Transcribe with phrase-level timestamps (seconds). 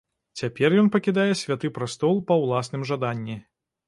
[0.39, 3.37] Цяпер ён пакідае святы прастол па ўласным жаданні.